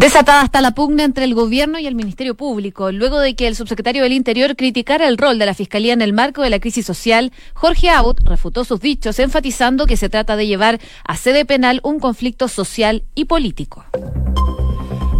[0.00, 3.54] Desatada está la pugna entre el gobierno y el Ministerio Público, luego de que el
[3.54, 6.86] subsecretario del Interior criticara el rol de la Fiscalía en el marco de la crisis
[6.86, 11.82] social, Jorge Abbott refutó sus dichos, enfatizando que se trata de llevar a sede penal
[11.84, 13.84] un conflicto social y político.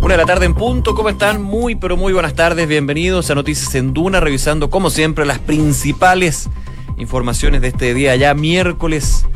[0.01, 1.43] Una de la tarde en punto, ¿cómo están?
[1.43, 6.49] Muy, pero muy buenas tardes, bienvenidos a Noticias en Duna, revisando como siempre las principales
[6.97, 9.27] informaciones de este día, ya miércoles,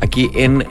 [0.00, 0.64] aquí en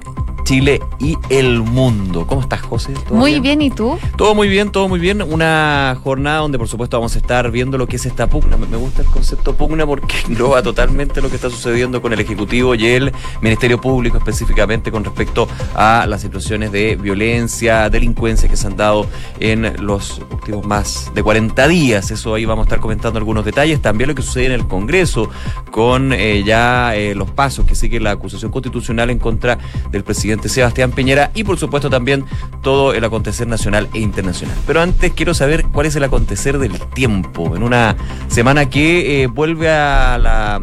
[0.43, 2.27] Chile y el mundo.
[2.27, 2.93] ¿Cómo estás, José?
[3.11, 3.61] Muy bien?
[3.61, 3.97] ¿y tú?
[4.17, 5.21] Todo muy bien, todo muy bien.
[5.21, 8.57] Una jornada donde, por supuesto, vamos a estar viendo lo que es esta pugna.
[8.57, 12.75] Me gusta el concepto pugna porque engloba totalmente lo que está sucediendo con el Ejecutivo
[12.75, 13.11] y el
[13.41, 19.07] Ministerio Público, específicamente con respecto a las situaciones de violencia, delincuencia que se han dado
[19.39, 22.11] en los últimos más de 40 días.
[22.11, 23.81] Eso ahí vamos a estar comentando algunos detalles.
[23.81, 25.29] También lo que sucede en el Congreso
[25.71, 29.57] con eh, ya eh, los pasos que sigue la acusación constitucional en contra
[29.91, 32.25] del presidente Sebastián Piñera y por supuesto también
[32.61, 34.55] todo el acontecer nacional e internacional.
[34.67, 37.95] Pero antes quiero saber cuál es el acontecer del tiempo en una
[38.27, 40.61] semana que eh, vuelve a la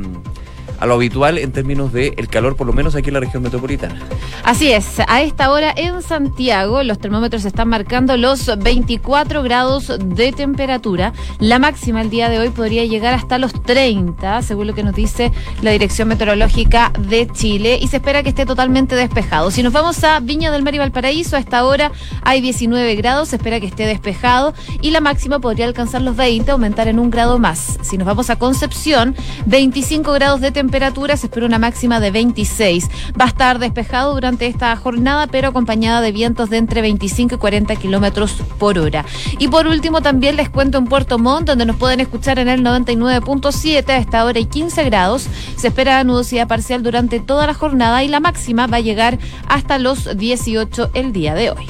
[0.81, 3.43] a lo habitual en términos de el calor, por lo menos aquí en la región
[3.43, 4.01] metropolitana.
[4.45, 10.33] Así es, a esta hora en Santiago los termómetros están marcando los 24 grados de
[10.33, 11.13] temperatura.
[11.39, 14.95] La máxima el día de hoy podría llegar hasta los 30, según lo que nos
[14.95, 19.51] dice la Dirección Meteorológica de Chile, y se espera que esté totalmente despejado.
[19.51, 21.93] Si nos vamos a Viña del Mar y Valparaíso, a esta hora
[22.23, 26.51] hay 19 grados, se espera que esté despejado y la máxima podría alcanzar los 20,
[26.51, 27.79] aumentar en un grado más.
[27.83, 29.15] Si nos vamos a Concepción,
[29.45, 32.89] 25 grados de temperatura temperatura se espera una máxima de 26.
[33.21, 37.39] Va a estar despejado durante esta jornada, pero acompañada de vientos de entre 25 y
[37.39, 39.05] 40 kilómetros por hora.
[39.41, 42.63] Y por último, también les cuento en Puerto Montt, donde nos pueden escuchar en el
[42.63, 45.27] 99.7 a esta hora y 15 grados.
[45.57, 49.19] Se espera nudosidad parcial durante toda la jornada y la máxima va a llegar
[49.49, 51.67] hasta los 18 el día de hoy.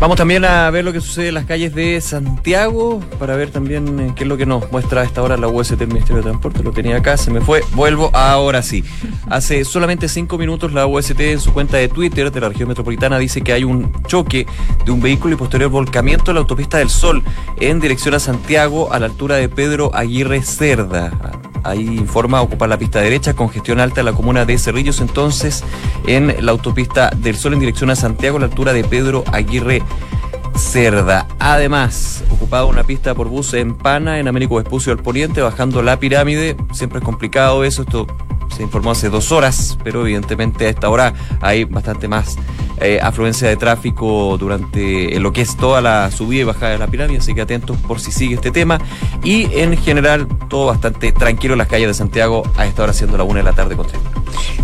[0.00, 3.98] Vamos también a ver lo que sucede en las calles de Santiago para ver también
[3.98, 6.22] eh, qué es lo que nos muestra a esta hora la UST del Ministerio de
[6.22, 6.62] Transporte.
[6.62, 7.62] Lo tenía acá, se me fue.
[7.72, 8.84] Vuelvo ahora sí.
[9.28, 13.18] Hace solamente cinco minutos la UST en su cuenta de Twitter de la región metropolitana
[13.18, 14.46] dice que hay un choque
[14.84, 17.24] de un vehículo y posterior volcamiento en la autopista del Sol
[17.58, 21.10] en dirección a Santiago a la altura de Pedro Aguirre Cerda.
[21.64, 25.64] Ahí informa ocupar la pista derecha, congestión alta en la comuna de Cerrillos, entonces
[26.06, 29.82] en la autopista del Sol en dirección a Santiago, a la altura de Pedro Aguirre
[30.54, 31.28] Cerda.
[31.38, 35.98] Además, ocupado una pista por bus en Pana, en Américo Vespucio al Poniente, bajando la
[35.98, 36.56] pirámide.
[36.72, 38.06] Siempre es complicado eso, esto
[38.54, 42.36] se informó hace dos horas, pero evidentemente a esta hora hay bastante más
[42.80, 46.86] eh, afluencia de tráfico durante lo que es toda la subida y bajada de la
[46.86, 48.78] pirámide, así que atentos por si sigue este tema.
[49.22, 53.16] Y en general, todo bastante tranquilo en las calles de Santiago a esta hora siendo
[53.16, 53.86] la una de la tarde con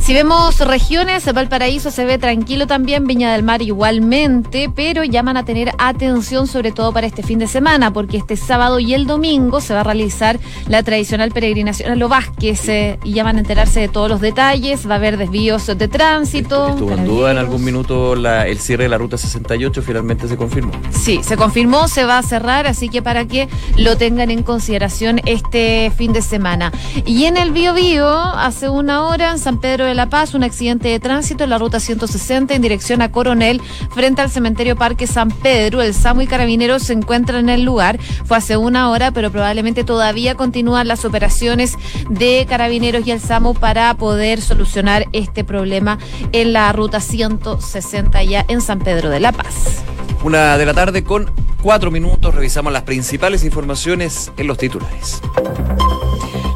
[0.04, 5.46] Si vemos regiones, Valparaíso se ve tranquilo también, Viña del Mar igualmente, pero llaman a
[5.46, 9.62] tener atención sobre todo para este fin de semana, porque este sábado y el domingo
[9.62, 10.38] se va a realizar
[10.68, 14.20] la tradicional peregrinación a Lo Vázquez eh, y ya van a enterarse de todos los
[14.20, 16.68] detalles, va a haber desvíos de tránsito.
[16.68, 20.72] Estuvo en duda en algún minuto el cierre de la ruta 68, finalmente se confirmó.
[20.90, 23.48] Sí, se confirmó, se va a cerrar, así que para que
[23.78, 26.72] lo tengan en consideración este fin de semana.
[27.06, 30.44] Y en el Bío Bío, hace una hora, en San Pedro de la Paz, un
[30.44, 33.60] accidente de tránsito en la ruta 160 en dirección a Coronel,
[33.94, 35.82] frente al cementerio Parque San Pedro.
[35.82, 37.98] El SAMU y Carabineros se encuentran en el lugar.
[38.24, 41.76] Fue hace una hora, pero probablemente todavía continúan las operaciones
[42.08, 45.98] de Carabineros y el SAMU para poder solucionar este problema
[46.32, 49.82] en la ruta 160 allá en San Pedro de la Paz.
[50.22, 51.30] Una de la tarde con
[51.62, 55.20] cuatro minutos revisamos las principales informaciones en los titulares.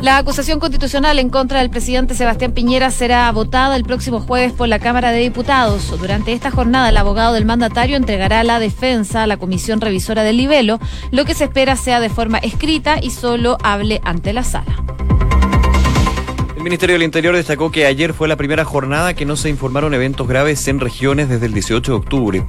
[0.08, 4.66] La acusación constitucional en contra del presidente Sebastián Piñera será votada el próximo jueves por
[4.66, 5.90] la Cámara de Diputados.
[6.00, 10.38] Durante esta jornada, el abogado del mandatario entregará la defensa a la Comisión Revisora del
[10.38, 10.80] Libelo,
[11.10, 14.82] lo que se espera sea de forma escrita y solo hable ante la sala.
[16.68, 19.94] El Ministerio del Interior destacó que ayer fue la primera jornada que no se informaron
[19.94, 22.44] eventos graves en regiones desde el 18 de octubre.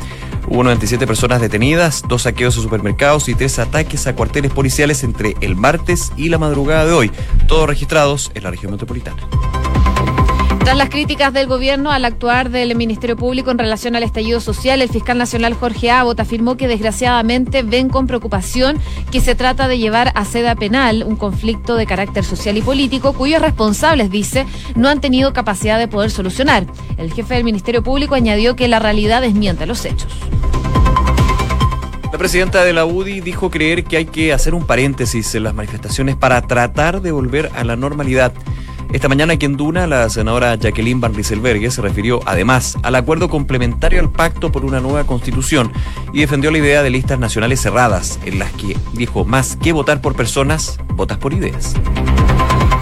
[0.46, 5.38] Hubo 97 personas detenidas, dos saqueos a supermercados y tres ataques a cuarteles policiales entre
[5.40, 7.12] el martes y la madrugada de hoy,
[7.48, 9.26] todos registrados en la región metropolitana.
[10.70, 14.84] Tras las críticas del gobierno al actuar del Ministerio Público en relación al estallido social,
[14.84, 18.78] el fiscal nacional Jorge Abbott afirmó que desgraciadamente ven con preocupación
[19.12, 23.14] que se trata de llevar a seda penal un conflicto de carácter social y político
[23.14, 24.46] cuyos responsables, dice,
[24.76, 26.68] no han tenido capacidad de poder solucionar.
[26.98, 30.14] El jefe del Ministerio Público añadió que la realidad desmiente los hechos.
[32.12, 35.56] La presidenta de la UDI dijo creer que hay que hacer un paréntesis en las
[35.56, 38.34] manifestaciones para tratar de volver a la normalidad.
[38.92, 44.00] Esta mañana aquí en Duna, la senadora Jacqueline Van se refirió además al acuerdo complementario
[44.00, 45.72] al pacto por una nueva constitución
[46.12, 50.02] y defendió la idea de listas nacionales cerradas, en las que dijo más que votar
[50.02, 51.76] por personas, votas por ideas.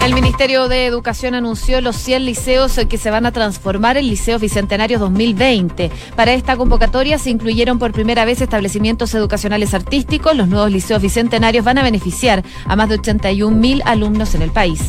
[0.02, 4.40] El Ministerio de Educación anunció los 100 liceos que se van a transformar en liceos
[4.40, 5.90] bicentenarios 2020.
[6.16, 10.34] Para esta convocatoria se incluyeron por primera vez establecimientos educacionales artísticos.
[10.34, 14.50] Los nuevos liceos bicentenarios van a beneficiar a más de 81 mil alumnos en el
[14.50, 14.80] país.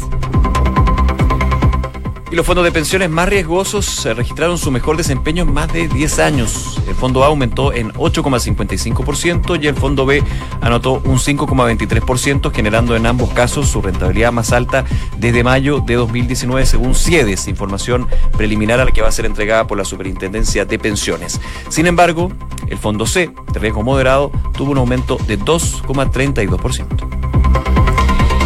[2.31, 6.19] Y los fondos de pensiones más riesgosos registraron su mejor desempeño en más de 10
[6.19, 6.79] años.
[6.87, 10.23] El fondo A aumentó en 8,55% y el fondo B
[10.61, 14.85] anotó un 5,23%, generando en ambos casos su rentabilidad más alta
[15.17, 19.65] desde mayo de 2019, según CIEDES, información preliminar a la que va a ser entregada
[19.65, 21.41] por la Superintendencia de Pensiones.
[21.69, 22.31] Sin embargo,
[22.67, 27.19] el fondo C, de riesgo moderado, tuvo un aumento de 2,32%.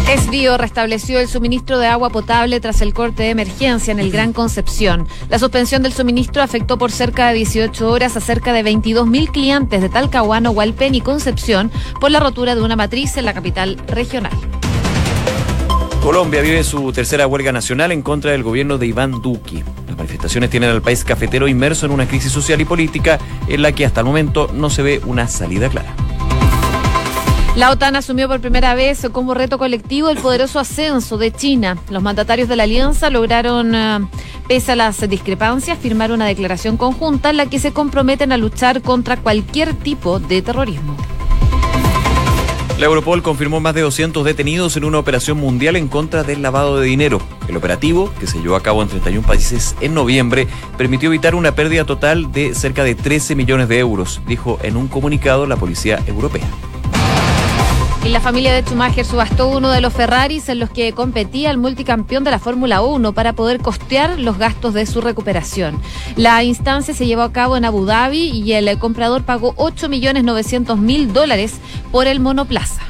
[0.08, 4.34] Esbio restableció el suministro de agua potable tras el corte de emergencia en el Gran
[4.34, 5.08] Concepción.
[5.30, 9.80] La suspensión del suministro afectó por cerca de 18 horas a cerca de 22.000 clientes
[9.80, 11.70] de Talcahuano, Hualpén y Concepción
[12.00, 14.32] por la rotura de una matriz en la capital regional.
[16.02, 19.64] Colombia vive su tercera huelga nacional en contra del gobierno de Iván Duque.
[19.88, 23.18] Las manifestaciones tienen al país cafetero inmerso en una crisis social y política
[23.48, 25.94] en la que hasta el momento no se ve una salida clara.
[27.56, 31.78] La OTAN asumió por primera vez como reto colectivo el poderoso ascenso de China.
[31.88, 34.00] Los mandatarios de la alianza lograron, eh,
[34.48, 38.82] pese a las discrepancias, firmar una declaración conjunta en la que se comprometen a luchar
[38.82, 40.96] contra cualquier tipo de terrorismo.
[42.76, 46.80] La Europol confirmó más de 200 detenidos en una operación mundial en contra del lavado
[46.80, 47.20] de dinero.
[47.46, 51.54] El operativo, que se llevó a cabo en 31 países en noviembre, permitió evitar una
[51.54, 56.02] pérdida total de cerca de 13 millones de euros, dijo en un comunicado la Policía
[56.08, 56.48] Europea.
[58.04, 61.56] Y la familia de Schumacher subastó uno de los Ferraris en los que competía el
[61.56, 65.80] multicampeón de la Fórmula 1 para poder costear los gastos de su recuperación.
[66.14, 71.54] La instancia se llevó a cabo en Abu Dhabi y el comprador pagó 8.900.000 dólares
[71.90, 72.82] por el monoplaza.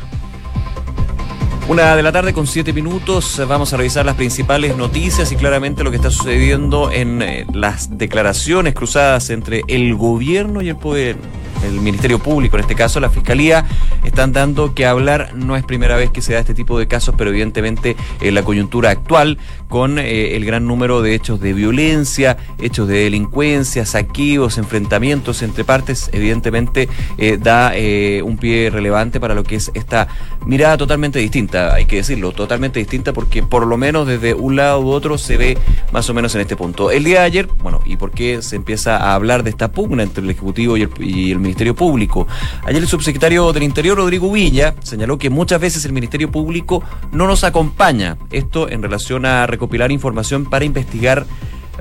[1.69, 5.85] Una de la tarde con siete minutos vamos a revisar las principales noticias y claramente
[5.85, 11.17] lo que está sucediendo en eh, las declaraciones cruzadas entre el gobierno y el poder
[11.65, 13.67] el Ministerio Público, en este caso la Fiscalía,
[14.05, 15.33] están dando que hablar.
[15.35, 18.43] No es primera vez que se da este tipo de casos, pero evidentemente en la
[18.43, 19.39] coyuntura actual,
[19.69, 25.65] con eh, el gran número de hechos de violencia, hechos de delincuencia, saqueos, enfrentamientos entre
[25.65, 26.89] partes, evidentemente
[27.19, 30.09] eh, da eh, un pie relevante para lo que es esta
[30.47, 34.81] mirada totalmente distinta, hay que decirlo, totalmente distinta porque por lo menos desde un lado
[34.81, 35.59] u otro se ve
[35.93, 36.91] más o menos en este punto.
[36.91, 40.03] El día de ayer, bueno, ¿y por qué se empieza a hablar de esta pugna
[40.03, 42.27] entre el Ejecutivo y el, y el Ministerio Público.
[42.65, 47.27] Ayer el subsecretario del Interior, Rodrigo Villa, señaló que muchas veces el Ministerio Público no
[47.27, 48.17] nos acompaña.
[48.31, 51.27] Esto en relación a recopilar información para investigar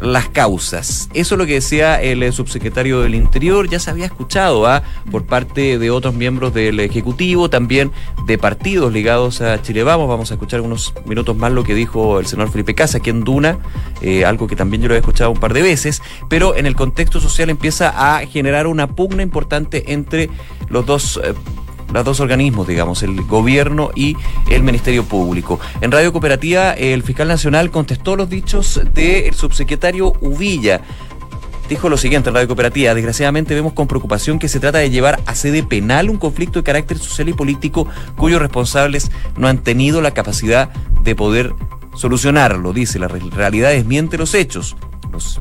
[0.01, 1.09] las causas.
[1.13, 4.83] Eso es lo que decía el subsecretario del Interior, ya se había escuchado ¿ah?
[5.11, 7.91] por parte de otros miembros del Ejecutivo, también
[8.25, 10.07] de partidos ligados a Chile Vamos.
[10.07, 13.23] Vamos a escuchar unos minutos más lo que dijo el senador Felipe Casa aquí en
[13.23, 13.57] Duna,
[14.01, 16.75] eh, algo que también yo lo he escuchado un par de veces, pero en el
[16.75, 20.29] contexto social empieza a generar una pugna importante entre
[20.69, 21.33] los dos eh,
[21.93, 24.17] los dos organismos, digamos, el gobierno y
[24.49, 25.59] el Ministerio Público.
[25.81, 30.81] En Radio Cooperativa, el fiscal nacional contestó los dichos del subsecretario Uvilla
[31.69, 32.93] dijo lo siguiente en Radio Cooperativa.
[32.93, 36.63] Desgraciadamente vemos con preocupación que se trata de llevar a sede penal un conflicto de
[36.63, 40.69] carácter social y político cuyos responsables no han tenido la capacidad
[41.01, 41.53] de poder
[41.95, 42.73] solucionarlo.
[42.73, 44.75] Dice, la realidad desmiente los hechos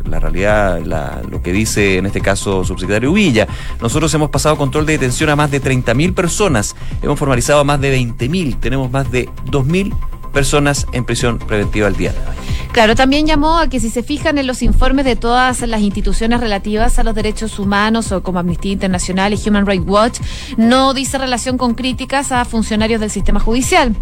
[0.04, 0.80] la realidad,
[1.28, 3.46] lo que dice en este caso subsecretario Villa.
[3.80, 7.80] Nosotros hemos pasado control de detención a más de 30.000 personas, hemos formalizado a más
[7.80, 9.94] de 20.000, tenemos más de 2.000
[10.32, 12.36] personas en prisión preventiva al día de hoy.
[12.72, 16.40] Claro, también llamó a que si se fijan en los informes de todas las instituciones
[16.40, 20.20] relativas a los derechos humanos o como Amnistía Internacional y Human Rights Watch,
[20.56, 23.94] no dice relación con críticas a funcionarios del sistema judicial.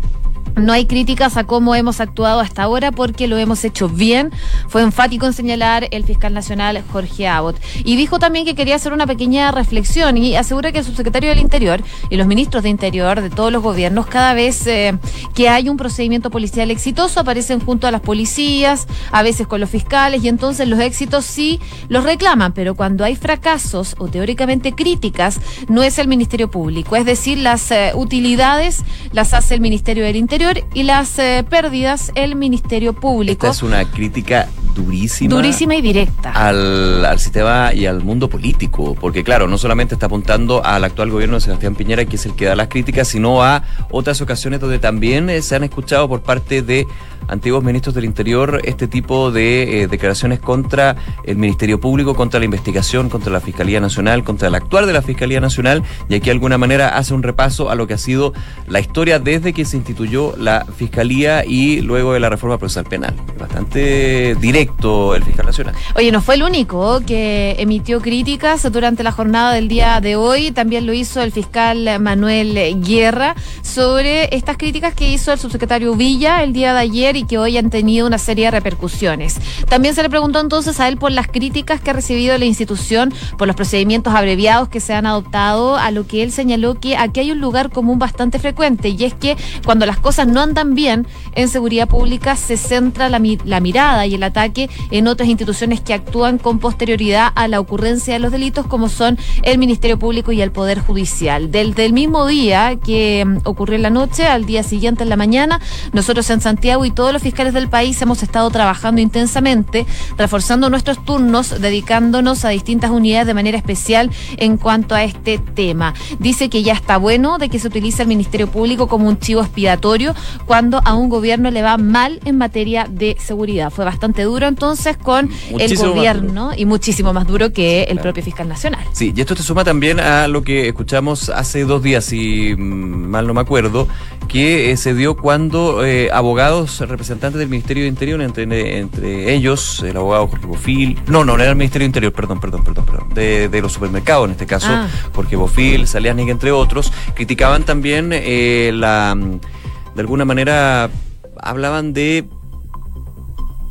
[0.57, 4.31] No hay críticas a cómo hemos actuado hasta ahora porque lo hemos hecho bien.
[4.69, 7.57] Fue enfático en señalar el fiscal nacional Jorge Abbott.
[7.85, 11.39] Y dijo también que quería hacer una pequeña reflexión y asegura que el subsecretario del
[11.39, 14.99] Interior y los ministros de Interior de todos los gobiernos, cada vez eh,
[15.35, 19.71] que hay un procedimiento policial exitoso, aparecen junto a las policías, a veces con los
[19.71, 22.53] fiscales, y entonces los éxitos sí los reclaman.
[22.53, 26.97] Pero cuando hay fracasos o teóricamente críticas, no es el Ministerio Público.
[26.97, 30.40] Es decir, las eh, utilidades las hace el Ministerio del Interior
[30.73, 33.47] y las eh, pérdidas el Ministerio Público.
[33.47, 35.35] Esta es una crítica durísima.
[35.35, 36.33] Durísima y directa.
[36.33, 41.11] Al, al, sistema y al mundo político, porque claro, no solamente está apuntando al actual
[41.11, 44.61] gobierno de Sebastián Piñera, que es el que da las críticas, sino a otras ocasiones
[44.61, 46.87] donde también eh, se han escuchado por parte de
[47.31, 52.45] antiguos ministros del Interior este tipo de eh, declaraciones contra el Ministerio Público, contra la
[52.45, 56.33] investigación, contra la Fiscalía Nacional, contra el actuar de la Fiscalía Nacional, y aquí de
[56.33, 58.33] alguna manera hace un repaso a lo que ha sido
[58.67, 63.15] la historia desde que se instituyó la Fiscalía y luego de la reforma procesal penal.
[63.39, 65.75] Bastante directo el fiscal nacional.
[65.95, 70.51] Oye, no fue el único que emitió críticas durante la jornada del día de hoy,
[70.51, 76.43] también lo hizo el fiscal Manuel Guerra sobre estas críticas que hizo el subsecretario Villa
[76.43, 79.37] el día de ayer que hoy han tenido una serie de repercusiones.
[79.69, 83.13] También se le preguntó entonces a él por las críticas que ha recibido la institución
[83.37, 87.21] por los procedimientos abreviados que se han adoptado, a lo que él señaló que aquí
[87.21, 91.07] hay un lugar común bastante frecuente y es que cuando las cosas no andan bien
[91.35, 95.95] en seguridad pública se centra la, la mirada y el ataque en otras instituciones que
[95.95, 100.43] actúan con posterioridad a la ocurrencia de los delitos como son el Ministerio Público y
[100.43, 101.51] el Poder Judicial.
[101.51, 105.17] Del, del mismo día que mm, ocurrió en la noche al día siguiente en la
[105.17, 105.61] mañana,
[105.93, 109.87] nosotros en Santiago y todos los fiscales del país hemos estado trabajando intensamente,
[110.19, 115.95] reforzando nuestros turnos, dedicándonos a distintas unidades de manera especial en cuanto a este tema.
[116.19, 119.41] Dice que ya está bueno de que se utilice el Ministerio Público como un chivo
[119.41, 120.15] expiatorio
[120.45, 123.71] cuando a un gobierno le va mal en materia de seguridad.
[123.71, 128.47] Fue bastante duro entonces con el gobierno y muchísimo más duro que el propio fiscal
[128.47, 128.85] nacional.
[128.93, 133.27] Sí, y esto te suma también a lo que escuchamos hace dos días, si mal
[133.27, 133.89] no me acuerdo,
[134.31, 139.83] que eh, se dio cuando eh, abogados representantes del Ministerio de Interior, entre, entre ellos
[139.83, 142.87] el abogado Jorge Bofil, no, no, no era el Ministerio de Interior, perdón, perdón, perdón,
[142.87, 144.89] perdón, de, de los supermercados en este caso, ah.
[145.15, 150.91] Jorge Bofil, Salianik, entre otros, criticaban también eh, la, de alguna manera,
[151.37, 152.25] hablaban de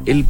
[0.05, 0.25] el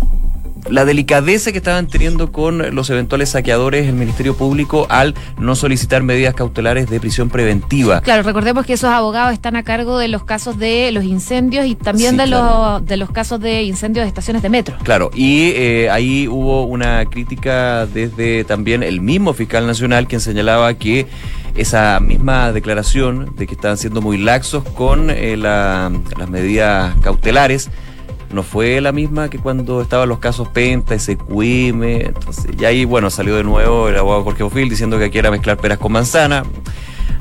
[0.70, 6.04] la delicadeza que estaban teniendo con los eventuales saqueadores el Ministerio Público al no solicitar
[6.04, 8.02] medidas cautelares de prisión preventiva.
[8.02, 11.76] Claro, recordemos que esos abogados están a cargo de los casos de los incendios y
[11.76, 14.78] también de, los, de los casos de incendios de estaciones de metro.
[14.84, 20.74] Claro, y eh, ahí hubo una crítica desde también el mismo fiscal nacional quien señalaba
[20.74, 21.08] que
[21.56, 25.92] esa misma declaración de que estaban siendo muy laxos con eh, las
[26.30, 27.70] medidas cautelares
[28.32, 33.10] no fue la misma que cuando estaban los casos Penta, SQM, entonces, y ahí, bueno,
[33.10, 36.44] salió de nuevo el abogado Jorge Ofil diciendo que aquí era mezclar peras con manzana.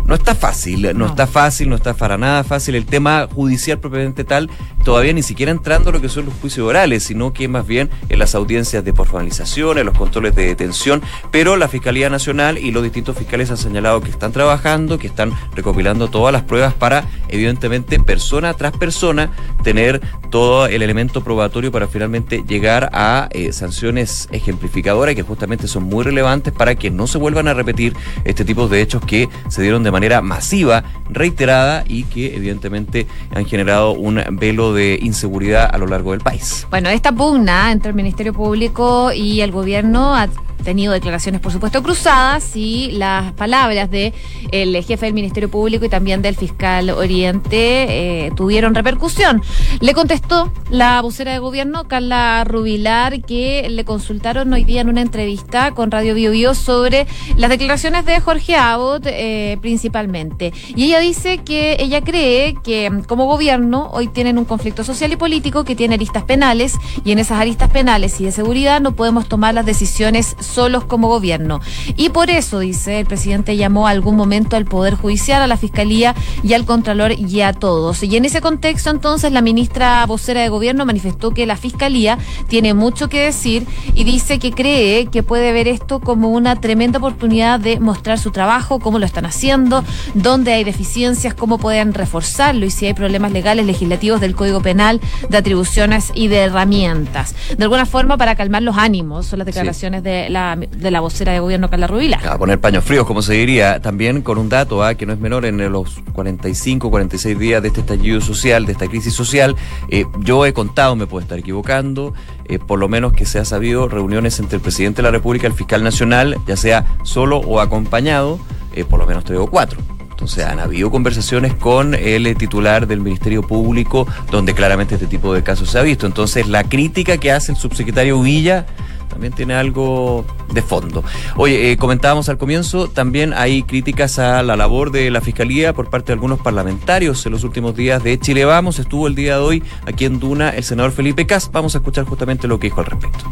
[0.08, 2.74] No está fácil, no, está fácil, no está para nada fácil.
[2.74, 4.48] El tema judicial propiamente tal,
[4.82, 7.90] todavía ni siquiera entrando en lo que son los juicios orales, sino que más bien
[8.08, 11.02] en las audiencias de formalización, en los controles de detención.
[11.30, 15.34] Pero la Fiscalía Nacional y los distintos fiscales han señalado que están trabajando, que están
[15.54, 19.30] recopilando todas las pruebas para, evidentemente, persona tras persona,
[19.62, 25.84] tener todo el elemento probatorio para finalmente llegar a eh, sanciones ejemplificadoras que justamente son
[25.84, 27.94] muy relevantes para que no se vuelvan a repetir
[28.24, 33.46] este tipo de hechos que se dieron de manera masiva, reiterada y que evidentemente han
[33.46, 36.66] generado un velo de inseguridad a lo largo del país.
[36.70, 40.16] Bueno, esta pugna entre el Ministerio Público y el gobierno
[40.64, 44.12] tenido declaraciones, por supuesto, cruzadas y las palabras de
[44.52, 49.42] el jefe del Ministerio Público y también del fiscal Oriente eh, tuvieron repercusión.
[49.80, 55.00] Le contestó la vocera de gobierno, Carla Rubilar, que le consultaron hoy día en una
[55.00, 60.52] entrevista con Radio Bio, Bio sobre las declaraciones de Jorge Abbott, eh, principalmente.
[60.74, 65.16] Y ella dice que ella cree que como gobierno hoy tienen un conflicto social y
[65.16, 66.74] político que tiene aristas penales
[67.04, 71.08] y en esas aristas penales y de seguridad no podemos tomar las decisiones solos como
[71.08, 71.60] gobierno.
[71.96, 76.14] Y por eso, dice, el presidente llamó algún momento al Poder Judicial, a la Fiscalía
[76.42, 78.02] y al Contralor y a todos.
[78.02, 82.74] Y en ese contexto, entonces, la ministra vocera de gobierno manifestó que la Fiscalía tiene
[82.74, 87.60] mucho que decir y dice que cree que puede ver esto como una tremenda oportunidad
[87.60, 92.70] de mostrar su trabajo, cómo lo están haciendo, dónde hay deficiencias, cómo pueden reforzarlo y
[92.70, 97.34] si hay problemas legales, legislativos del Código Penal, de atribuciones y de herramientas.
[97.56, 101.32] De alguna forma, para calmar los ánimos, son las declaraciones de la de la vocera
[101.32, 102.20] de gobierno Carla Rubila.
[102.28, 104.94] A poner paños fríos, como se diría, también con un dato ¿ah?
[104.94, 108.88] que no es menor en los 45, 46 días de este estallido social, de esta
[108.88, 109.56] crisis social.
[109.88, 112.14] Eh, yo he contado, me puedo estar equivocando,
[112.46, 115.46] eh, por lo menos que se ha sabido reuniones entre el presidente de la República
[115.46, 118.38] y el fiscal nacional, ya sea solo o acompañado,
[118.74, 119.80] eh, por lo menos tres o cuatro.
[120.10, 125.44] Entonces han habido conversaciones con el titular del Ministerio Público donde claramente este tipo de
[125.44, 126.06] casos se ha visto.
[126.06, 128.66] Entonces la crítica que hace el subsecretario Villa
[129.08, 131.02] también tiene algo de fondo.
[131.36, 135.90] Oye, eh, comentábamos al comienzo, también hay críticas a la labor de la Fiscalía por
[135.90, 138.78] parte de algunos parlamentarios en los últimos días de Chile Vamos.
[138.78, 141.50] Estuvo el día de hoy aquí en Duna el senador Felipe Cas.
[141.52, 143.24] Vamos a escuchar justamente lo que dijo al respecto.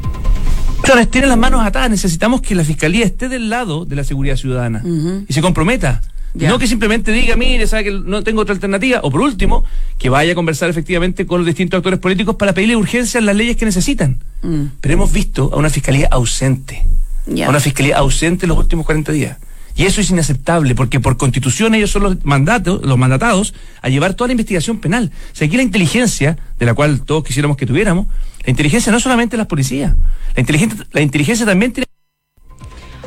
[0.82, 1.90] Claro, tienen las manos atadas.
[1.90, 4.82] Necesitamos que la Fiscalía esté del lado de la seguridad ciudadana
[5.26, 6.02] y se comprometa.
[6.38, 9.00] No que simplemente diga, mire, sabe que no tengo otra alternativa.
[9.02, 9.64] O por último,
[9.98, 13.36] que vaya a conversar efectivamente con los distintos actores políticos para pedirle urgencia en las
[13.36, 14.18] leyes que necesitan.
[14.42, 14.64] Mm.
[14.80, 16.84] Pero hemos visto a una fiscalía ausente.
[17.44, 19.38] A una fiscalía ausente en los últimos 40 días.
[19.76, 23.52] Y eso es inaceptable, porque por constitución ellos son los mandatos, los mandatados
[23.82, 25.12] a llevar toda la investigación penal.
[25.32, 28.06] O sea, aquí la inteligencia, de la cual todos quisiéramos que tuviéramos,
[28.44, 29.94] la inteligencia no solamente las policías,
[30.34, 31.85] la inteligencia, la inteligencia también tiene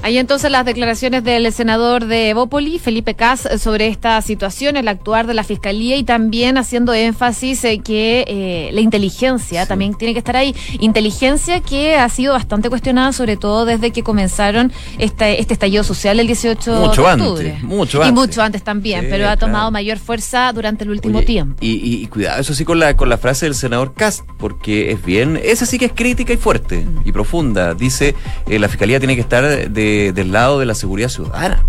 [0.01, 5.27] Ahí entonces las declaraciones del senador de Evópoli, Felipe Cas, sobre esta situación, el actuar
[5.27, 10.19] de la Fiscalía y también haciendo énfasis en que eh, la inteligencia también tiene que
[10.19, 10.55] estar ahí.
[10.79, 16.17] Inteligencia que ha sido bastante cuestionada, sobre todo desde que comenzaron este, este estallido social
[16.19, 17.49] el 18 mucho de octubre.
[17.51, 18.09] Antes, mucho antes.
[18.09, 21.57] Y mucho antes también, pero ha tomado mayor fuerza durante el último tiempo.
[21.59, 25.39] Y, cuidado, eso sí con la, con la frase del senador Cas, porque es bien,
[25.43, 27.73] esa sí que es crítica y fuerte y profunda.
[27.73, 28.15] Dice,
[28.47, 31.63] eh, la Fiscalía tiene que estar de del lado de la seguridad ciudadana.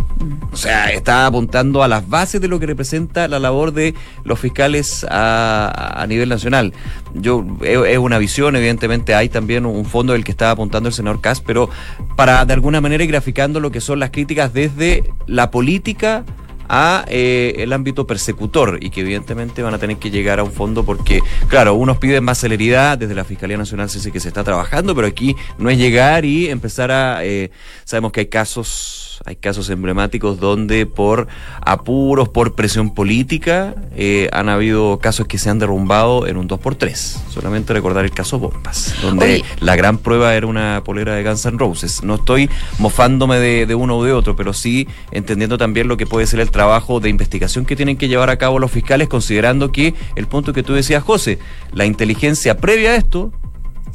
[0.52, 4.38] O sea, está apuntando a las bases de lo que representa la labor de los
[4.38, 6.72] fiscales a, nivel nacional.
[7.14, 11.20] Yo es una visión, evidentemente hay también un fondo del que está apuntando el senador
[11.20, 11.70] Kass, pero
[12.16, 16.24] para de alguna manera ir graficando lo que son las críticas desde la política
[16.72, 20.52] a eh, el ámbito persecutor y que evidentemente van a tener que llegar a un
[20.52, 24.28] fondo porque, claro, unos piden más celeridad, desde la Fiscalía Nacional se dice que se
[24.28, 27.50] está trabajando, pero aquí no es llegar y empezar a, eh,
[27.84, 31.28] sabemos que hay casos hay casos emblemáticos donde por
[31.60, 36.94] apuros, por presión política, eh, han habido casos que se han derrumbado en un 2x3.
[37.28, 41.58] Solamente recordar el caso Bombas, donde la gran prueba era una polera de Guns N'
[41.58, 42.02] Roses.
[42.02, 42.48] No estoy
[42.78, 46.50] mofándome de, uno o de otro, pero sí entendiendo también lo que puede ser el
[46.50, 50.52] trabajo de investigación que tienen que llevar a cabo los fiscales, considerando que el punto
[50.52, 51.38] que tú decías, José,
[51.72, 53.32] la inteligencia previa a esto,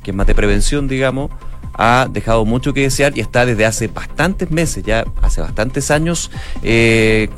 [0.04, 1.32] que es más de prevención, digamos,
[1.78, 6.32] ha dejado mucho que desear y está desde hace bastantes meses, ya hace bastantes años,
[6.64, 7.30] eh,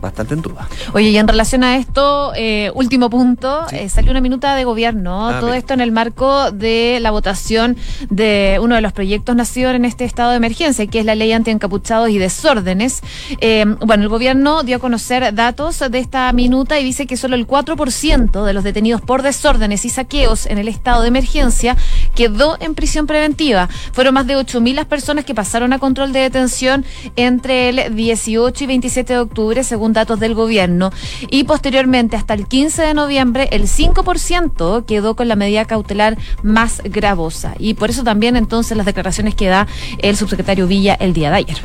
[0.00, 0.68] bastante en duda.
[0.92, 5.28] Oye, y en relación a esto, eh, último punto, eh, salió una minuta de gobierno,
[5.28, 7.76] ah, todo esto en el marco de la votación
[8.10, 11.32] de uno de los proyectos nacidos en este estado de emergencia, que es la ley
[11.32, 13.00] anti-encapuchados y desórdenes.
[13.40, 17.36] Eh, bueno, el gobierno dio a conocer datos de esta minuta y dice que solo
[17.36, 21.76] el 4% de los detenidos por desórdenes y saqueos en el estado de emergencia
[22.14, 23.68] quedó en prisión preventiva.
[23.92, 26.84] Fueron más de 8.000 las personas que pasaron a control de detención
[27.16, 30.92] entre el 18 y 27 de octubre, según datos del gobierno.
[31.30, 36.82] Y posteriormente, hasta el 15 de noviembre, el 5% quedó con la medida cautelar más
[36.84, 37.54] gravosa.
[37.58, 39.66] Y por eso también entonces las declaraciones que da
[39.98, 41.56] el subsecretario Villa el día de ayer.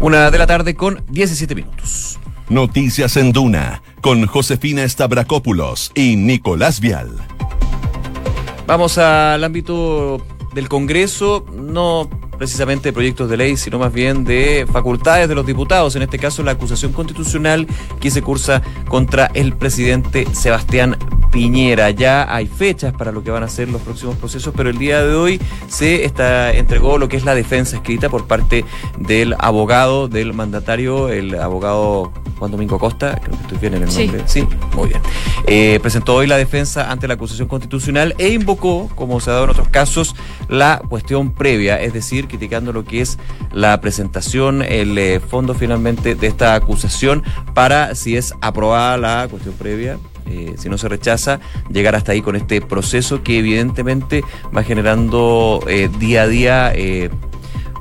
[0.00, 2.18] Una de la tarde con 17 minutos.
[2.48, 7.10] Noticias en Duna con Josefina Stavrakopoulos y Nicolás Vial.
[8.66, 10.24] Vamos al ámbito
[10.54, 11.44] del Congreso.
[11.52, 16.02] No precisamente de proyectos de ley, sino más bien de facultades de los diputados, en
[16.02, 17.66] este caso la acusación constitucional
[18.00, 20.96] que se cursa contra el presidente Sebastián
[21.30, 21.90] Piñera.
[21.90, 25.02] Ya hay fechas para lo que van a ser los próximos procesos, pero el día
[25.02, 28.64] de hoy se está, entregó lo que es la defensa escrita por parte
[28.98, 33.88] del abogado del mandatario, el abogado Juan Domingo Costa, creo que estoy bien en el
[33.88, 34.22] nombre.
[34.26, 35.00] Sí, muy bien.
[35.46, 39.44] Eh, presentó hoy la defensa ante la acusación constitucional e invocó, como se ha dado
[39.44, 40.14] en otros casos,
[40.48, 43.18] la cuestión previa, es decir, criticando lo que es
[43.52, 47.22] la presentación, el eh, fondo finalmente de esta acusación
[47.54, 49.98] para si es aprobada la cuestión previa.
[50.30, 54.22] Eh, si no se rechaza, llegar hasta ahí con este proceso que evidentemente
[54.54, 55.64] va generando
[55.98, 56.72] día a día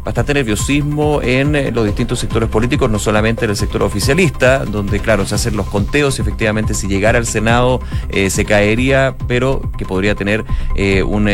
[0.07, 5.25] bastante nerviosismo en los distintos sectores políticos, no solamente en el sector oficialista, donde, claro,
[5.25, 7.81] se hacen los conteos y efectivamente si llegara al Senado
[8.29, 10.45] se caería, pero que podría tener
[11.05, 11.27] un,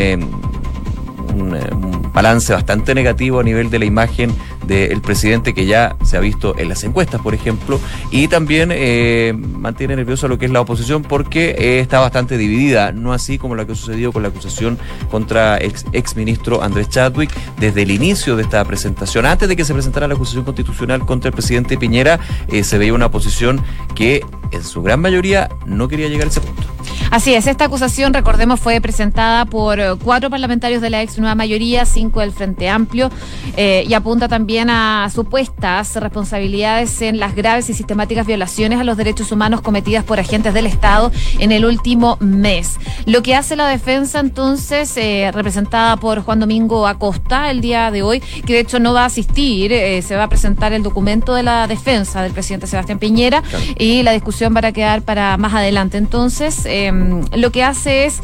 [1.35, 4.33] un, balance bastante negativo a nivel de la imagen
[4.67, 7.79] del presidente que ya se ha visto en las encuestas, por ejemplo,
[8.11, 12.91] y también eh, mantiene nervioso lo que es la oposición porque eh, está bastante dividida,
[12.91, 14.77] no así como lo que ha sucedido con la acusación
[15.11, 19.65] contra ex, ex ministro Andrés Chadwick desde el inicio de esta presentación, antes de que
[19.65, 23.61] se presentara la acusación constitucional contra el presidente Piñera, eh, se veía una oposición
[23.95, 24.21] que
[24.51, 26.63] en su gran mayoría no quería llegar a ese punto.
[27.11, 31.85] Así es, esta acusación, recordemos, fue presentada por cuatro parlamentarios de la ex nueva mayoría,
[32.11, 33.09] del Frente Amplio,
[33.57, 38.97] eh, y apunta también a supuestas responsabilidades en las graves y sistemáticas violaciones a los
[38.97, 42.77] derechos humanos cometidas por agentes del Estado en el último mes.
[43.05, 48.03] Lo que hace la defensa entonces, eh, representada por Juan Domingo Acosta el día de
[48.03, 49.71] hoy, que de hecho no va a asistir,
[50.03, 53.43] se va a presentar el documento de la defensa del presidente Sebastián Piñera
[53.77, 55.97] y la discusión va a quedar para más adelante.
[55.97, 58.21] Entonces, em, lo que hace es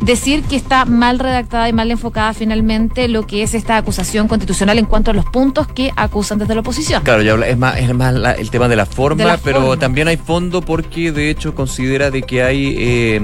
[0.00, 4.78] decir que está mal redactada y mal enfocada finalmente lo que es esta acusación constitucional
[4.78, 7.02] en cuanto a los puntos que acusan desde la oposición.
[7.02, 10.62] Claro, ya es más, es más el tema de la forma, pero también hay fondo
[10.62, 12.76] porque de hecho considera de que hay...
[12.78, 13.20] Eh,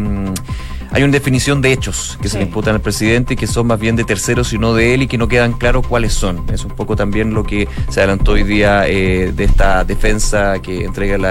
[0.91, 3.79] hay una definición de hechos que se le imputan al presidente y que son más
[3.79, 6.45] bien de terceros y no de él y que no quedan claros cuáles son.
[6.53, 10.85] Es un poco también lo que se adelantó hoy día eh, de esta defensa que
[10.85, 11.25] entrega el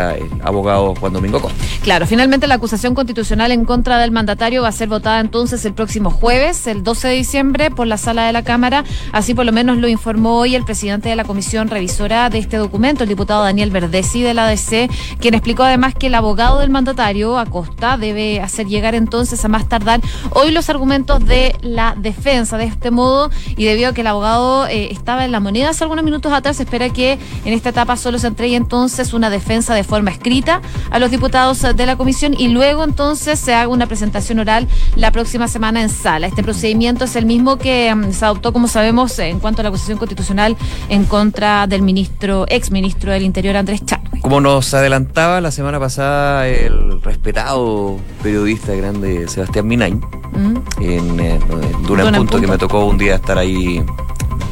[0.44, 1.58] abogado Juan Domingo Costa.
[1.84, 5.74] Claro, finalmente la acusación constitucional en contra del mandatario va a ser votada entonces el
[5.74, 8.84] próximo jueves, el 12 de diciembre, por la sala de la Cámara.
[9.12, 12.58] Así por lo menos lo informó hoy el presidente de la comisión revisora de este
[12.58, 14.90] documento, el diputado Daniel Verdesi de la ADC,
[15.20, 19.68] quien explicó además que el abogado del mandatario, Acosta, debe hacer llegar entonces a más
[19.68, 22.58] tardar hoy los argumentos de la defensa.
[22.58, 25.84] De este modo, y debido a que el abogado eh, estaba en la moneda hace
[25.84, 29.84] algunos minutos atrás, espera que en esta etapa solo se entregue entonces una defensa de
[29.84, 34.40] forma escrita a los diputados de la comisión y luego entonces se haga una presentación
[34.40, 36.28] oral la próxima semana en sala.
[36.28, 39.70] Este procedimiento es el mismo que mm, se adoptó, como sabemos, en cuanto a la
[39.70, 40.58] acusación constitucional
[40.90, 44.07] en contra del ministro, ex ministro del Interior, Andrés Chávez.
[44.22, 50.82] Como nos adelantaba la semana pasada el respetado periodista grande Sebastián Minain, mm.
[50.82, 51.40] en eh,
[51.88, 53.84] Duna, punto, que me tocó un día estar ahí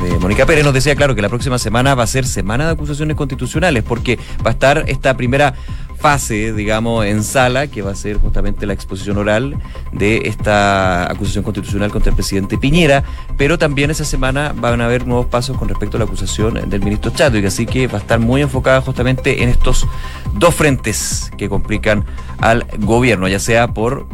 [0.04, 2.72] de Mónica Pérez nos decía, claro, que la próxima semana va a ser semana de
[2.74, 5.54] acusaciones constitucionales, porque va a estar esta primera
[5.98, 9.58] fase, digamos, en sala, que va a ser justamente la exposición oral
[9.92, 13.04] de esta acusación constitucional contra el presidente Piñera,
[13.38, 16.82] pero también esa semana van a haber nuevos pasos con respecto a la acusación del
[16.82, 19.88] ministro Chadwick, así que va a estar muy enfocada justamente en estos
[20.34, 22.06] dos frentes que complican
[22.40, 24.08] al gobierno, ya sea por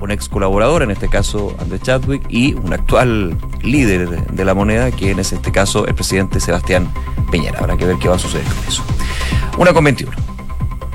[0.00, 4.90] un ex colaborador, en este caso Andrés Chadwick, y un actual líder de, la moneda,
[4.90, 6.90] que es este caso el presidente Sebastián
[7.30, 7.58] Piñera.
[7.58, 8.82] Habrá que ver qué va a suceder con eso.
[9.58, 10.29] Una con 21.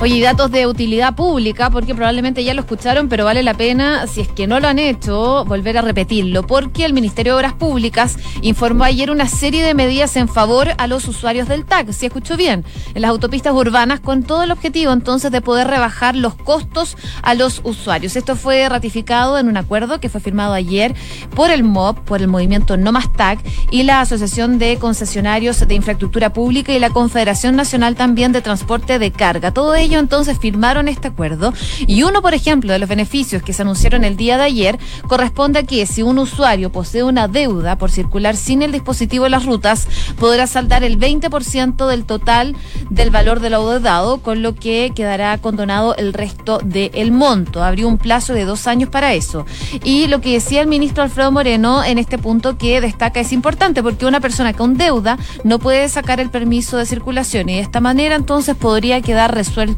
[0.00, 4.22] Oye, datos de utilidad pública, porque probablemente ya lo escucharon, pero vale la pena, si
[4.22, 8.16] es que no lo han hecho, volver a repetirlo, porque el Ministerio de Obras Públicas
[8.40, 12.36] informó ayer una serie de medidas en favor a los usuarios del TAC, si escuchó
[12.36, 16.96] bien, en las autopistas urbanas, con todo el objetivo entonces de poder rebajar los costos
[17.22, 18.16] a los usuarios.
[18.16, 20.96] Esto fue ratificado en un acuerdo que fue firmado ayer
[21.36, 23.38] por el MOB, por el movimiento No Más TAC
[23.70, 28.98] y la Asociación de Concesionarios de Infraestructura Pública y la Confederación Nacional también de Transporte
[28.98, 29.52] de Carga.
[29.52, 31.52] Todo ello entonces firmaron este acuerdo
[31.86, 35.60] y uno, por ejemplo, de los beneficios que se anunciaron el día de ayer corresponde
[35.60, 39.44] a que si un usuario posee una deuda por circular sin el dispositivo de las
[39.44, 42.56] rutas, podrá saldar el 20% del total
[42.90, 47.62] del valor del auditado, con lo que quedará condonado el resto del monto.
[47.62, 49.46] Habría un plazo de dos años para eso.
[49.84, 53.82] Y lo que decía el ministro Alfredo Moreno en este punto que destaca es importante
[53.82, 57.80] porque una persona con deuda no puede sacar el permiso de circulación y de esta
[57.80, 59.71] manera entonces podría quedar resuelto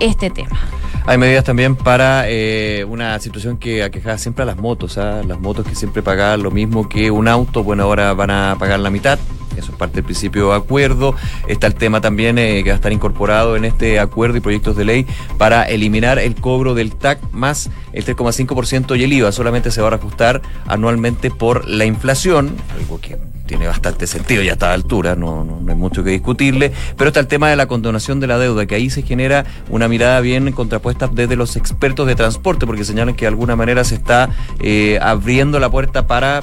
[0.00, 0.58] este tema.
[1.06, 5.22] Hay medidas también para eh, una situación que aquejaba siempre a las motos, ¿ah?
[5.26, 8.80] las motos que siempre pagaban lo mismo que un auto, bueno, ahora van a pagar
[8.80, 9.18] la mitad.
[9.58, 11.14] Eso es parte del principio de acuerdo.
[11.46, 14.76] Está el tema también eh, que va a estar incorporado en este acuerdo y proyectos
[14.76, 19.32] de ley para eliminar el cobro del TAC más el 3,5% y el IVA.
[19.32, 23.16] Solamente se va a ajustar anualmente por la inflación, algo que
[23.48, 27.18] tiene bastante sentido ya a esta altura, no, no, hay mucho que discutirle, pero está
[27.18, 30.52] el tema de la condonación de la deuda, que ahí se genera una mirada bien
[30.52, 34.28] contrapuesta desde los expertos de transporte, porque señalan que de alguna manera se está
[34.60, 36.42] eh, abriendo la puerta para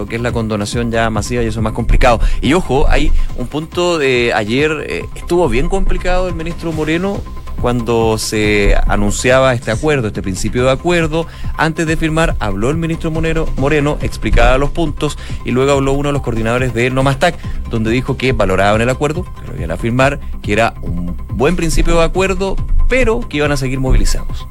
[0.00, 2.20] lo que es la condonación ya masiva y eso es más complicado.
[2.40, 7.20] Y ojo, hay un punto de ayer, eh, estuvo bien complicado el ministro Moreno
[7.60, 11.26] cuando se anunciaba este acuerdo, este principio de acuerdo,
[11.58, 16.08] antes de firmar habló el ministro Moreno, Moreno explicaba los puntos y luego habló uno
[16.08, 17.36] de los coordinadores de Nomastac,
[17.68, 21.56] donde dijo que valoraban el acuerdo, que lo iban a firmar, que era un buen
[21.56, 22.56] principio de acuerdo,
[22.88, 24.46] pero que iban a seguir movilizados.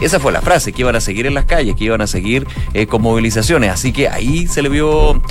[0.00, 2.46] Esa fue la frase, que iban a seguir en las calles, que iban a seguir
[2.72, 3.70] eh, con movilizaciones.
[3.70, 5.22] Así que ahí se le vio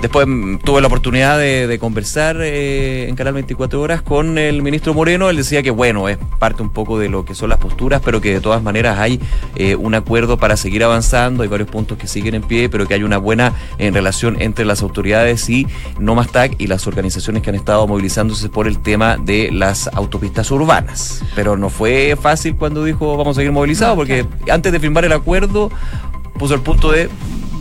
[0.00, 4.94] Después mm, tuve la oportunidad de, conversar eh, en Canal 24 Horas con el ministro
[4.94, 5.30] Moreno.
[5.30, 8.20] Él decía que, bueno, es parte un poco de lo que son las posturas, pero
[8.20, 9.20] que de todas maneras hay
[9.56, 11.42] eh, un acuerdo para seguir avanzando.
[11.42, 14.64] Hay varios puntos que siguen en pie, pero que hay una buena en relación entre
[14.64, 15.66] las autoridades y
[15.98, 21.22] NOMASTAC y las organizaciones que han estado movilizándose por el tema de las autopistas urbanas.
[21.34, 25.12] Pero no fue fácil cuando dijo vamos a seguir movilizados, porque antes de firmar el
[25.12, 25.70] acuerdo
[26.38, 27.08] puso el punto de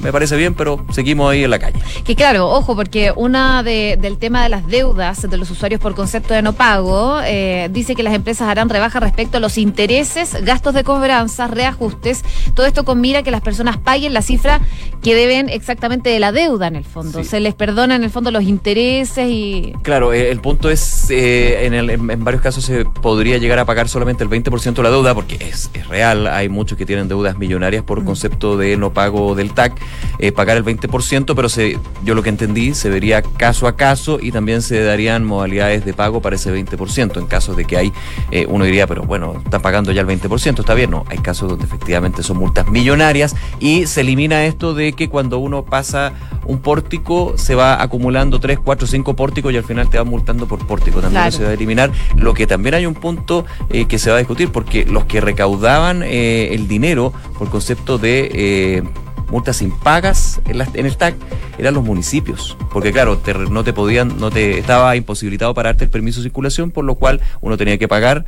[0.05, 1.79] me parece bien, pero seguimos ahí en la calle.
[2.03, 5.95] Que claro, ojo, porque una de, del tema de las deudas de los usuarios por
[5.95, 10.37] concepto de no pago eh, dice que las empresas harán rebajas respecto a los intereses,
[10.43, 14.61] gastos de cobranza, reajustes, todo esto con mira que las personas paguen la cifra
[15.01, 17.23] que deben exactamente de la deuda en el fondo.
[17.23, 19.73] Se les perdona en el fondo los intereses y...
[19.81, 23.87] Claro, eh, el punto es, eh, en, en, varios casos se podría llegar a pagar
[23.87, 27.37] solamente el 20% de la deuda, porque es, es, real, hay muchos que tienen deudas
[27.37, 28.05] millonarias por mm.
[28.05, 29.73] concepto de no pago del TAC
[30.19, 34.19] eh, pagar el 20%, pero se, yo lo que entendí se vería caso a caso
[34.21, 37.17] y también se darían modalidades de pago para ese 20%.
[37.17, 37.93] En caso de que hay,
[38.31, 41.49] eh, uno diría, pero bueno, están pagando ya el 20%, está bien, no, hay casos
[41.49, 46.13] donde efectivamente son multas millonarias y se elimina esto de que cuando uno pasa
[46.45, 50.47] un pórtico se va acumulando 3, 4, 5 pórticos y al final te va multando
[50.47, 51.01] por pórtico.
[51.01, 51.91] También se va a eliminar.
[52.15, 55.21] Lo que también hay un punto eh, que se va a discutir porque los que
[55.21, 58.83] recaudaban el dinero por concepto de
[59.29, 61.15] multas impagas en, en el TAC
[61.57, 65.89] eran los municipios, porque claro, no te podían, no te estaba imposibilitado para darte el
[65.89, 68.25] permiso de circulación, por lo cual uno tenía que pagar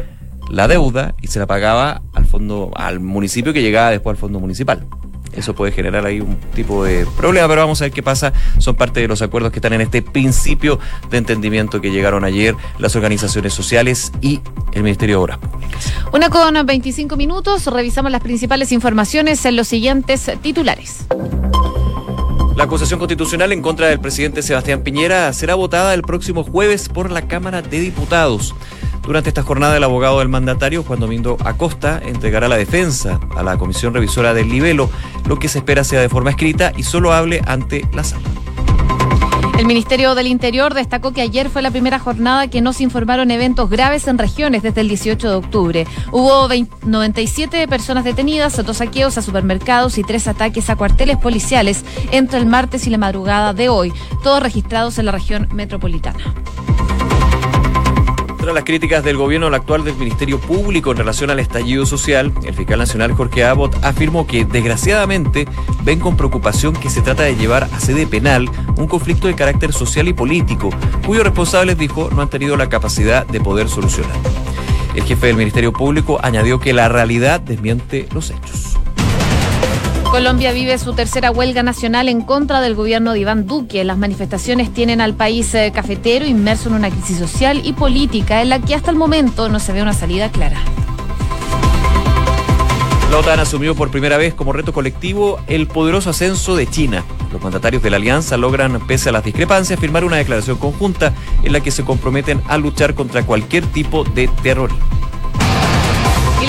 [0.50, 4.40] la deuda y se la pagaba al fondo, al municipio que llegaba después al fondo
[4.40, 4.86] municipal.
[5.38, 8.34] Eso puede generar ahí un tipo de problema, pero vamos a ver qué pasa.
[8.58, 12.56] Son parte de los acuerdos que están en este principio de entendimiento que llegaron ayer
[12.80, 14.42] las organizaciones sociales y
[14.74, 15.94] el Ministerio de Obras Públicas.
[16.12, 21.06] Una con 25 minutos, revisamos las principales informaciones en los siguientes titulares.
[22.58, 27.12] La acusación constitucional en contra del presidente Sebastián Piñera será votada el próximo jueves por
[27.12, 28.56] la Cámara de Diputados.
[29.08, 33.58] Durante esta jornada, el abogado del mandatario, Juan Domingo Acosta, entregará la defensa a la
[33.58, 34.90] Comisión Revisora del Libelo,
[35.26, 38.28] lo que se espera sea de forma escrita y solo hable ante la sala.
[39.58, 43.32] El Ministerio del Interior destacó que ayer fue la primera jornada que no se informaron
[43.32, 45.88] eventos graves en regiones desde el 18 de octubre.
[46.12, 46.50] Hubo
[46.84, 52.46] 97 personas detenidas, dos saqueos a supermercados y tres ataques a cuarteles policiales entre el
[52.46, 56.20] martes y la madrugada de hoy, todos registrados en la región metropolitana
[58.54, 62.80] las críticas del gobierno actual del Ministerio Público en relación al estallido social, el fiscal
[62.80, 65.48] nacional Jorge Abbott afirmó que desgraciadamente
[65.84, 69.74] ven con preocupación que se trata de llevar a sede penal un conflicto de carácter
[69.74, 70.70] social y político,
[71.06, 74.16] cuyos responsables, dijo, no han tenido la capacidad de poder solucionar.
[74.96, 78.78] El jefe del Ministerio Público añadió que la realidad desmiente los hechos.
[80.12, 83.84] Colombia vive su tercera huelga nacional en contra del gobierno de Iván Duque.
[83.84, 88.50] Las manifestaciones tienen al país eh, cafetero inmerso en una crisis social y política en
[88.50, 90.60] la que hasta el momento no se ve una salida clara.
[93.12, 97.04] La OTAN asumió por primera vez como reto colectivo el poderoso ascenso de China.
[97.32, 101.52] Los mandatarios de la alianza logran, pese a las discrepancias, firmar una declaración conjunta en
[101.52, 105.07] la que se comprometen a luchar contra cualquier tipo de terrorismo.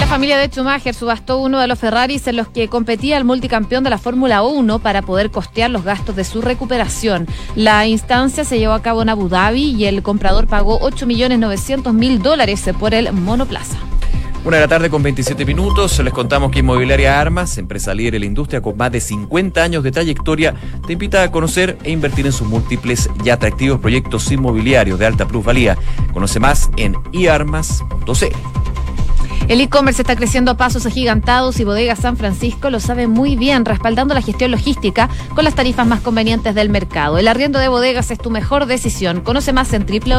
[0.08, 3.90] Familia de Schumacher subastó uno de los Ferraris en los que competía el multicampeón de
[3.90, 7.26] la Fórmula 1 para poder costear los gastos de su recuperación.
[7.54, 12.64] La instancia se llevó a cabo en Abu Dhabi y el comprador pagó 8.900.000 dólares
[12.80, 13.76] por el monoplaza.
[14.46, 18.20] Una de la tarde con 27 minutos, les contamos que Inmobiliaria Armas, empresa líder en
[18.22, 20.54] la industria con más de 50 años de trayectoria,
[20.86, 25.28] te invita a conocer e invertir en sus múltiples y atractivos proyectos inmobiliarios de alta
[25.28, 25.76] plusvalía.
[26.14, 28.77] Conoce más en iarmas.cl.
[29.48, 33.64] El e-commerce está creciendo a pasos agigantados y Bodega San Francisco lo sabe muy bien,
[33.64, 37.16] respaldando la gestión logística con las tarifas más convenientes del mercado.
[37.16, 39.22] El arriendo de bodegas es tu mejor decisión.
[39.22, 40.18] Conoce más en www.psf.cl.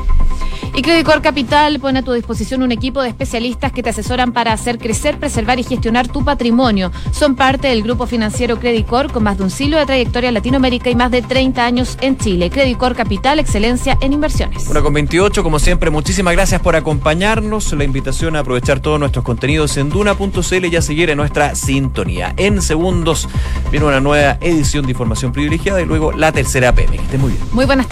[0.73, 4.53] Y Credicor Capital pone a tu disposición un equipo de especialistas que te asesoran para
[4.53, 6.91] hacer crecer, preservar y gestionar tu patrimonio.
[7.11, 10.89] Son parte del grupo financiero Credicor con más de un siglo de trayectoria en Latinoamérica
[10.89, 12.49] y más de 30 años en Chile.
[12.49, 14.67] Credicor Capital, excelencia en inversiones.
[14.69, 17.73] Una con 28, como siempre, muchísimas gracias por acompañarnos.
[17.73, 22.33] La invitación a aprovechar todos nuestros contenidos en duna.cl y a seguir en nuestra sintonía.
[22.37, 23.27] En segundos
[23.71, 26.95] viene una nueva edición de información privilegiada y luego la tercera PM.
[26.95, 27.43] Que esté muy bien.
[27.51, 27.89] Muy buenas tardes.